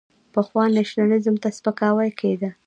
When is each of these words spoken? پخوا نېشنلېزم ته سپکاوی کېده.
پخوا 0.33 0.63
نېشنلېزم 0.75 1.35
ته 1.43 1.49
سپکاوی 1.57 2.11
کېده. 2.19 2.49